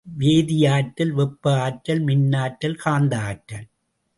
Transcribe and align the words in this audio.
வேதியாற்றல், 0.07 1.11
வெப்பஆற்றல், 1.11 2.01
மின்னாற்றல், 2.03 2.77
காந்தஆற்றல். 2.85 3.67